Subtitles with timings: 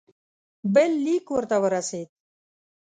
[0.73, 2.09] بل لیک ورته ورسېد.